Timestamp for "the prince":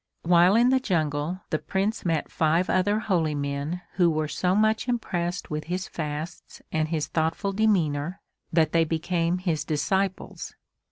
1.51-2.03